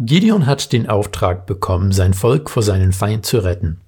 [0.00, 3.80] Gideon hat den Auftrag bekommen, sein Volk vor seinen Feind zu retten.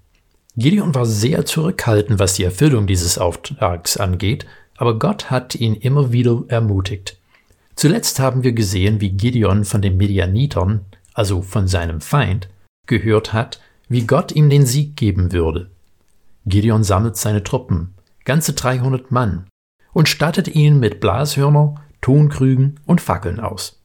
[0.56, 4.46] Gideon war sehr zurückhaltend, was die Erfüllung dieses Auftrags angeht,
[4.76, 7.18] aber Gott hat ihn immer wieder ermutigt.
[7.74, 12.48] Zuletzt haben wir gesehen, wie Gideon von den Medianitern, also von seinem Feind,
[12.86, 15.70] gehört hat, wie Gott ihm den Sieg geben würde.
[16.46, 17.94] Gideon sammelt seine Truppen,
[18.24, 19.46] ganze 300 Mann,
[19.92, 23.82] und stattet ihn mit Blashörner, Tonkrügen und Fackeln aus.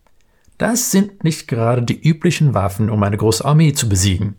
[0.61, 4.35] Das sind nicht gerade die üblichen Waffen, um eine große Armee zu besiegen.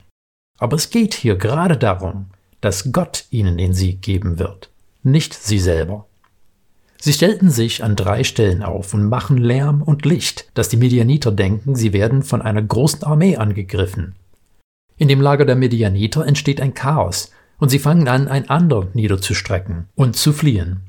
[0.57, 2.27] Aber es geht hier gerade darum,
[2.61, 4.71] dass Gott ihnen den Sieg geben wird,
[5.03, 6.07] nicht sie selber.
[6.97, 11.33] Sie stellten sich an drei Stellen auf und machen Lärm und Licht, dass die Medianiter
[11.33, 14.15] denken, sie werden von einer großen Armee angegriffen.
[14.99, 20.15] In dem Lager der Medianiter entsteht ein Chaos, und sie fangen an, einander niederzustrecken und
[20.15, 20.83] zu fliehen.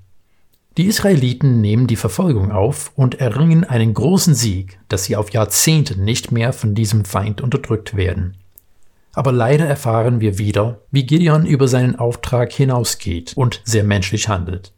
[0.77, 5.99] Die Israeliten nehmen die Verfolgung auf und erringen einen großen Sieg, dass sie auf Jahrzehnte
[5.99, 8.37] nicht mehr von diesem Feind unterdrückt werden.
[9.13, 14.73] Aber leider erfahren wir wieder, wie Gideon über seinen Auftrag hinausgeht und sehr menschlich handelt.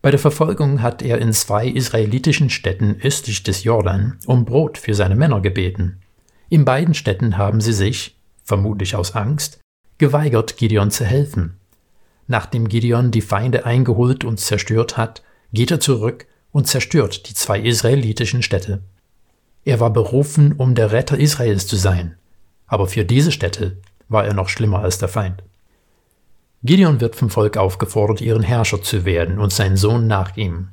[0.00, 4.94] Bei der Verfolgung hat er in zwei israelitischen Städten östlich des Jordan um Brot für
[4.94, 5.98] seine Männer gebeten.
[6.48, 9.58] In beiden Städten haben sie sich, vermutlich aus Angst,
[9.98, 11.58] geweigert, Gideon zu helfen.
[12.26, 15.22] Nachdem Gideon die Feinde eingeholt und zerstört hat,
[15.52, 18.82] geht er zurück und zerstört die zwei israelitischen Städte.
[19.64, 22.16] Er war berufen, um der Retter Israels zu sein,
[22.66, 25.42] aber für diese Städte war er noch schlimmer als der Feind.
[26.62, 30.68] Gideon wird vom Volk aufgefordert, ihren Herrscher zu werden und sein Sohn nach ihm.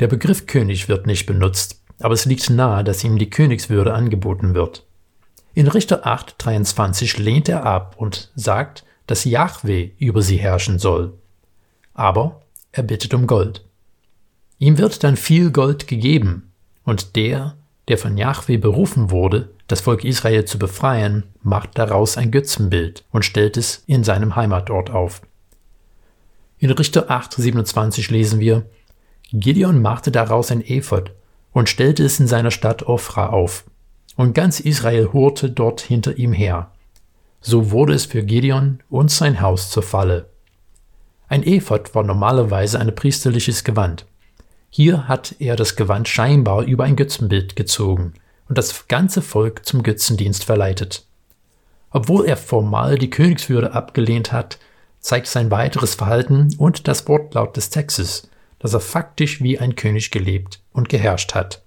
[0.00, 4.54] Der Begriff König wird nicht benutzt, aber es liegt nahe, dass ihm die Königswürde angeboten
[4.54, 4.84] wird.
[5.54, 11.14] In Richter 8, 23 lehnt er ab und sagt, dass Jahwe über sie herrschen soll.
[11.92, 13.64] Aber er bittet um Gold.
[14.58, 16.52] Ihm wird dann viel Gold gegeben,
[16.84, 17.56] und der,
[17.88, 23.24] der von Jahwe berufen wurde, das Volk Israel zu befreien, macht daraus ein Götzenbild und
[23.24, 25.22] stellt es in seinem Heimatort auf.
[26.58, 28.64] In Richter 8, 27 lesen wir,
[29.32, 31.12] Gideon machte daraus ein Ephod
[31.52, 33.64] und stellte es in seiner Stadt Ophra auf,
[34.16, 36.70] und ganz Israel hurte dort hinter ihm her.
[37.46, 40.30] So wurde es für Gideon und sein Haus zur Falle.
[41.28, 44.06] Ein Ephod war normalerweise ein priesterliches Gewand.
[44.70, 48.14] Hier hat er das Gewand scheinbar über ein Götzenbild gezogen
[48.48, 51.04] und das ganze Volk zum Götzendienst verleitet.
[51.90, 54.58] Obwohl er formal die Königswürde abgelehnt hat,
[55.00, 60.10] zeigt sein weiteres Verhalten und das Wortlaut des Textes, dass er faktisch wie ein König
[60.10, 61.62] gelebt und geherrscht hat.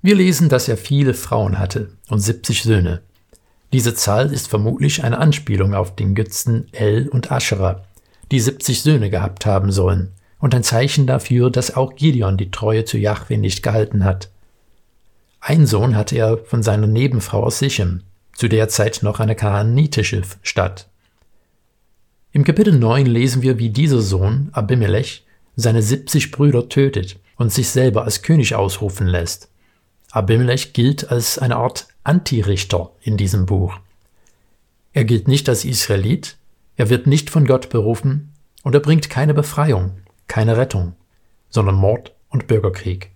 [0.00, 3.02] Wir lesen, dass er viele Frauen hatte und 70 Söhne.
[3.72, 7.84] Diese Zahl ist vermutlich eine Anspielung auf den Götzen El und Aschera,
[8.32, 12.84] die 70 Söhne gehabt haben sollen, und ein Zeichen dafür, dass auch Gideon die Treue
[12.84, 14.30] zu Jahwe nicht gehalten hat.
[15.40, 18.02] Ein Sohn hatte er von seiner Nebenfrau aus Sichem,
[18.34, 20.88] zu der Zeit noch eine kanaanitische Stadt.
[22.32, 25.24] Im Kapitel 9 lesen wir, wie dieser Sohn, Abimelech,
[25.56, 29.48] seine 70 Brüder tötet und sich selber als König ausrufen lässt.
[30.10, 33.78] Abimelech gilt als eine Art Antirichter in diesem Buch.
[34.92, 36.36] Er gilt nicht als Israelit,
[36.76, 38.32] er wird nicht von Gott berufen
[38.62, 39.92] und er bringt keine Befreiung,
[40.26, 40.94] keine Rettung,
[41.48, 43.10] sondern Mord und Bürgerkrieg.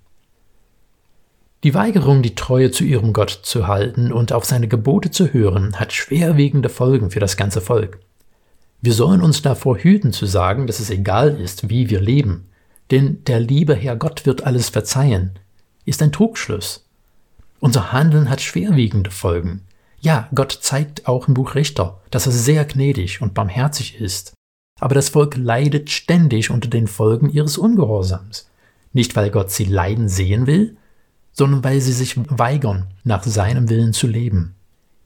[1.65, 5.81] Die Weigerung, die Treue zu ihrem Gott zu halten und auf seine Gebote zu hören,
[5.81, 7.99] hat schwerwiegende Folgen für das ganze Volk.
[8.83, 12.51] Wir sollen uns davor hüten zu sagen, dass es egal ist, wie wir leben,
[12.91, 15.39] denn der liebe Herr Gott wird alles verzeihen,
[15.87, 16.84] ist ein Trugschluss.
[17.65, 19.63] Unser Handeln hat schwerwiegende Folgen.
[19.99, 24.35] Ja, Gott zeigt auch im Buch Richter, dass er sehr gnädig und barmherzig ist.
[24.81, 28.51] Aber das Volk leidet ständig unter den Folgen ihres Ungehorsams.
[28.93, 30.77] Nicht, weil Gott sie leiden sehen will,
[31.33, 34.55] sondern weil sie sich weigern, nach seinem Willen zu leben.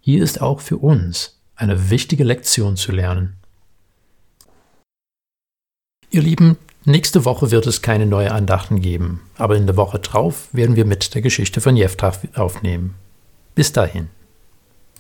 [0.01, 3.37] Hier ist auch für uns eine wichtige Lektion zu lernen.
[6.11, 10.49] Ihr Lieben, Nächste Woche wird es keine neue Andachten geben, aber in der Woche drauf
[10.53, 12.95] werden wir mit der Geschichte von Jephthah aufnehmen.
[13.55, 14.09] Bis dahin.